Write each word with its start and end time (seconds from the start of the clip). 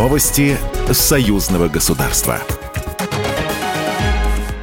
Новости 0.00 0.56
союзного 0.90 1.68
государства. 1.68 2.40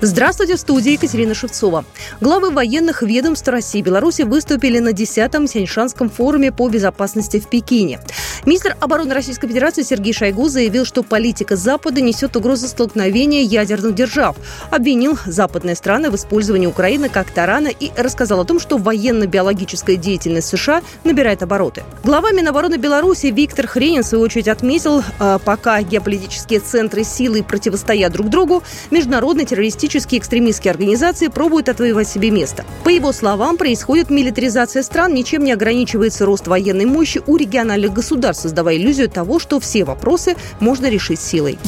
Здравствуйте, 0.00 0.56
в 0.56 0.58
студии 0.58 0.92
Екатерина 0.92 1.34
Шевцова. 1.34 1.84
Главы 2.22 2.50
военных 2.50 3.02
ведомств 3.02 3.46
России 3.46 3.80
и 3.80 3.82
Беларуси 3.82 4.22
выступили 4.22 4.78
на 4.78 4.94
10-м 4.94 5.46
Сяньшанском 5.46 6.08
форуме 6.08 6.50
по 6.50 6.70
безопасности 6.70 7.40
в 7.40 7.50
Пекине. 7.50 8.00
Министр 8.46 8.76
обороны 8.80 9.14
Российской 9.14 9.48
Федерации 9.48 9.82
Сергей 9.82 10.12
Шойгу 10.12 10.48
заявил, 10.48 10.84
что 10.84 11.02
политика 11.02 11.56
Запада 11.56 12.00
несет 12.00 12.36
угрозу 12.36 12.68
столкновения 12.68 13.42
ядерных 13.42 13.94
держав. 13.94 14.36
Обвинил 14.70 15.18
западные 15.26 15.74
страны 15.74 16.10
в 16.10 16.16
использовании 16.16 16.66
Украины 16.66 17.08
как 17.08 17.30
тарана 17.30 17.68
и 17.68 17.90
рассказал 17.96 18.40
о 18.40 18.44
том, 18.44 18.60
что 18.60 18.78
военно-биологическая 18.78 19.96
деятельность 19.96 20.48
США 20.48 20.82
набирает 21.04 21.42
обороты. 21.42 21.82
Глава 22.04 22.30
Минобороны 22.32 22.76
Беларуси 22.76 23.26
Виктор 23.26 23.66
Хренин, 23.66 24.02
в 24.02 24.06
свою 24.06 24.24
очередь, 24.24 24.48
отметил, 24.48 25.02
э, 25.20 25.38
пока 25.44 25.82
геополитические 25.82 26.60
центры 26.60 27.04
силы 27.04 27.42
противостоят 27.42 28.12
друг 28.12 28.28
другу, 28.28 28.62
террористический 28.90 29.44
террористические 29.78 30.20
экстремистские 30.20 30.70
организации 30.70 31.28
пробуют 31.28 31.68
отвоевать 31.68 32.08
себе 32.08 32.30
место. 32.30 32.64
По 32.84 32.88
его 32.88 33.12
словам, 33.12 33.56
происходит 33.56 34.10
милитаризация 34.10 34.82
стран, 34.82 35.14
ничем 35.14 35.44
не 35.44 35.52
ограничивается 35.52 36.26
рост 36.26 36.46
военной 36.46 36.84
мощи 36.84 37.20
у 37.26 37.36
региональных 37.36 37.92
государств, 37.92 38.27
создавая 38.36 38.76
иллюзию 38.76 39.08
того, 39.08 39.38
что 39.38 39.60
все 39.60 39.84
вопросы 39.84 40.36
можно 40.60 40.88
решить 40.88 41.20
силой. 41.20 41.58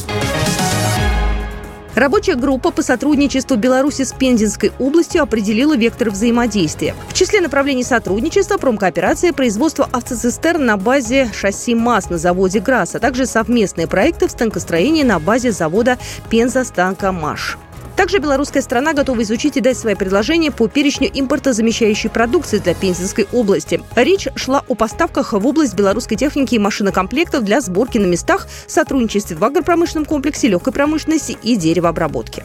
Рабочая 1.95 2.37
группа 2.37 2.71
по 2.71 2.83
сотрудничеству 2.83 3.57
Беларуси 3.57 4.05
с 4.05 4.13
Пензенской 4.13 4.73
областью 4.79 5.23
определила 5.23 5.77
вектор 5.77 6.11
взаимодействия. 6.11 6.95
В 7.09 7.15
числе 7.15 7.41
направлений 7.41 7.83
сотрудничества 7.83 8.59
промкооперация 8.59 9.33
производство 9.33 9.89
автоцистерн 9.93 10.65
на 10.65 10.77
базе 10.77 11.31
шасси 11.35 11.75
МАЗ 11.75 12.11
на 12.11 12.19
заводе 12.19 12.61
ГРАС, 12.61 12.95
а 12.95 13.01
также 13.01 13.27
совместные 13.27 13.89
проекты 13.89 14.29
в 14.29 14.31
станкостроении 14.31 15.03
на 15.03 15.19
базе 15.19 15.51
завода 15.51 15.99
Пенза 16.31 16.65
Станка 16.65 17.11
МАШ. 17.11 17.59
Также 18.01 18.19
белорусская 18.19 18.63
страна 18.63 18.95
готова 18.95 19.23
изучить 19.25 19.59
и 19.59 19.61
дать 19.61 19.77
свои 19.77 19.95
предложения 19.95 20.51
по 20.51 20.69
перечню 20.69 21.11
импортозамещающей 21.13 22.09
продукции 22.09 22.57
для 22.57 22.73
Пензенской 22.73 23.29
области. 23.31 23.83
Речь 23.95 24.27
шла 24.37 24.65
о 24.69 24.75
поставках 24.75 25.35
в 25.35 25.47
область 25.47 25.75
белорусской 25.75 26.17
техники 26.17 26.55
и 26.55 26.59
машинокомплектов 26.59 27.45
для 27.45 27.61
сборки 27.61 27.99
на 27.99 28.07
местах, 28.07 28.49
сотрудничестве 28.67 29.37
в 29.37 29.45
агропромышленном 29.45 30.07
комплексе, 30.07 30.49
легкой 30.49 30.73
промышленности 30.73 31.37
и 31.43 31.57
деревообработки. 31.57 32.43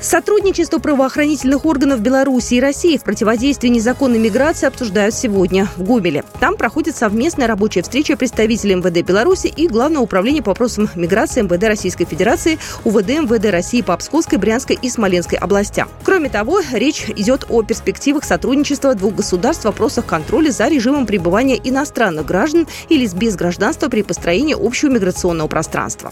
Сотрудничество 0.00 0.78
правоохранительных 0.78 1.66
органов 1.66 2.00
Беларуси 2.00 2.54
и 2.54 2.60
России 2.60 2.96
в 2.96 3.04
противодействии 3.04 3.68
незаконной 3.68 4.18
миграции 4.18 4.66
обсуждают 4.66 5.14
сегодня 5.14 5.68
в 5.76 5.82
Гомеле. 5.82 6.24
Там 6.40 6.56
проходит 6.56 6.96
совместная 6.96 7.46
рабочая 7.46 7.82
встреча 7.82 8.16
представителей 8.16 8.76
МВД 8.76 9.06
Беларуси 9.06 9.48
и 9.54 9.68
Главного 9.68 10.04
управления 10.04 10.40
по 10.42 10.52
вопросам 10.52 10.88
миграции 10.94 11.42
МВД 11.42 11.64
Российской 11.64 12.06
Федерации, 12.06 12.58
УВД 12.84 13.08
МВД 13.08 13.50
России 13.50 13.82
по 13.82 13.94
Псковской, 13.98 14.38
Брянской 14.38 14.78
и 14.80 14.88
Смоленской 14.88 15.36
областям. 15.36 15.90
Кроме 16.02 16.30
того, 16.30 16.62
речь 16.72 17.10
идет 17.10 17.44
о 17.50 17.62
перспективах 17.62 18.24
сотрудничества 18.24 18.94
двух 18.94 19.16
государств 19.16 19.62
в 19.62 19.66
вопросах 19.66 20.06
контроля 20.06 20.50
за 20.50 20.68
режимом 20.68 21.04
пребывания 21.04 21.60
иностранных 21.62 22.24
граждан 22.24 22.66
или 22.88 23.06
без 23.06 23.36
гражданства 23.36 23.88
при 23.90 24.02
построении 24.02 24.56
общего 24.58 24.90
миграционного 24.90 25.48
пространства. 25.48 26.10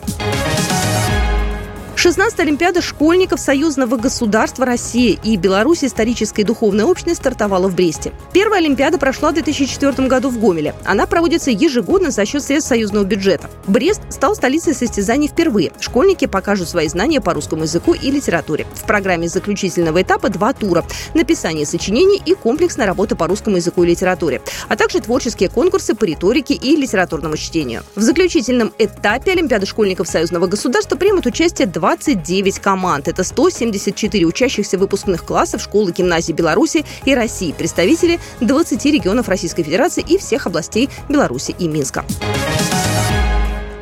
16-я 1.99 2.45
Олимпиада 2.45 2.81
школьников 2.81 3.41
союзного 3.41 3.97
государства 3.97 4.65
России 4.65 5.19
и 5.25 5.37
Беларусь 5.37 5.83
историческая 5.83 6.43
и 6.43 6.45
духовная 6.45 6.85
общность 6.85 7.19
стартовала 7.19 7.67
в 7.67 7.75
Бресте. 7.75 8.13
Первая 8.33 8.61
Олимпиада 8.61 8.99
прошла 8.99 9.31
в 9.31 9.35
2004 9.35 10.07
году 10.07 10.31
в 10.31 10.39
Гомеле. 10.39 10.77
Она 10.85 11.09
проводится 11.09 11.51
ежегодно 11.51 12.13
за 12.13 12.25
счет 12.25 12.45
средств 12.45 12.69
союзного 12.69 13.03
бюджета. 13.03 13.51
Брест 13.67 14.01
стал 14.11 14.37
столицей 14.37 14.75
состязаний 14.75 15.27
впервые. 15.27 15.73
Школьники 15.81 16.27
покажут 16.27 16.69
свои 16.69 16.87
знания 16.87 17.21
по 17.21 17.35
русскому 17.35 17.65
языку 17.65 17.95
и 17.95 18.13
литературе. 18.13 18.69
В 18.75 18.87
программе 18.87 19.27
заключительного 19.27 20.01
этапа 20.01 20.29
два 20.29 20.53
тура– 20.53 20.85
написание 21.15 21.67
сочинений 21.67 22.23
и 22.25 22.35
комплексная 22.35 22.87
работа 22.87 23.17
по 23.17 23.27
русскому 23.27 23.57
языку 23.57 23.83
и 23.83 23.89
литературе, 23.89 24.41
а 24.69 24.77
также 24.77 25.01
творческие 25.01 25.49
конкурсы 25.49 25.97
по 25.97 26.05
риторике 26.05 26.55
и 26.55 26.77
литературному 26.77 27.37
чтению. 27.37 27.83
В 27.97 28.03
заключительном 28.03 28.73
этапе 28.79 29.33
Олимпиады 29.33 29.67
школьников 29.67 30.07
союзного 30.07 30.47
государства 30.47 30.95
примут 30.95 31.27
участие 31.27 31.67
два 31.67 31.88
29 31.89 32.59
команд. 32.59 33.09
Это 33.09 33.25
174 33.25 34.27
учащихся 34.27 34.77
выпускных 34.77 35.25
классов 35.25 35.63
школы 35.63 35.91
гимназии 35.91 36.33
Беларуси 36.33 36.85
и 37.07 37.15
России, 37.15 37.53
представители 37.53 38.21
20 38.41 38.85
регионов 38.87 39.29
Российской 39.29 39.63
Федерации 39.63 40.05
и 40.07 40.19
всех 40.19 40.47
областей 40.47 40.91
Беларуси 41.09 41.55
и 41.59 41.67
Минска. 41.67 42.05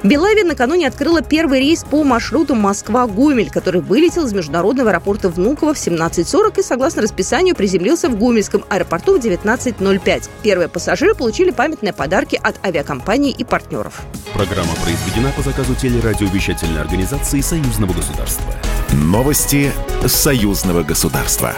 Белави 0.03 0.43
накануне 0.45 0.87
открыла 0.87 1.23
первый 1.23 1.61
рейс 1.61 1.85
по 1.85 2.05
маршруту 2.05 2.55
Москва-Гомель, 2.55 3.51
который 3.51 3.81
вылетел 3.81 4.27
из 4.27 4.33
международного 4.33 4.91
аэропорта 4.91 5.29
Внуково 5.29 5.75
в 5.75 5.79
17.40 5.79 6.61
и, 6.61 6.63
согласно 6.63 7.03
расписанию, 7.03 7.55
приземлился 7.55 8.09
в 8.09 8.19
Гомельском 8.19 8.65
аэропорту 8.69 9.19
в 9.19 9.25
19.05. 9.25 10.31
Первые 10.43 10.69
пассажиры 10.69 11.15
получили 11.15 11.51
памятные 11.51 11.93
подарки 11.93 12.39
от 12.41 12.65
авиакомпаний 12.65 13.31
и 13.31 13.45
партнеров. 13.45 14.03
Программа 14.33 14.75
произведена 14.85 15.33
по 15.35 15.43
заказу 15.43 15.75
телерадиовещательной 15.75 16.81
организации 16.81 17.41
Союзного 17.41 17.95
государства. 17.95 18.45
Новости 18.93 19.73
Союзного 20.07 20.83
государства. 20.83 21.55